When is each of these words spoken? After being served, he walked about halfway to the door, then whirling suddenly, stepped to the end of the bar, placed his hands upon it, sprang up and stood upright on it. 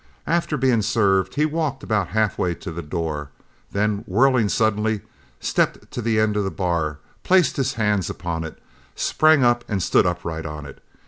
After 0.25 0.57
being 0.57 0.81
served, 0.81 1.35
he 1.35 1.45
walked 1.45 1.83
about 1.83 2.07
halfway 2.07 2.55
to 2.55 2.71
the 2.71 2.81
door, 2.81 3.29
then 3.71 3.99
whirling 4.07 4.49
suddenly, 4.49 5.01
stepped 5.39 5.91
to 5.91 6.01
the 6.01 6.19
end 6.19 6.35
of 6.35 6.43
the 6.43 6.49
bar, 6.49 6.97
placed 7.21 7.55
his 7.55 7.73
hands 7.75 8.09
upon 8.09 8.43
it, 8.43 8.57
sprang 8.95 9.43
up 9.43 9.63
and 9.67 9.83
stood 9.83 10.07
upright 10.07 10.47
on 10.47 10.65
it. 10.65 10.83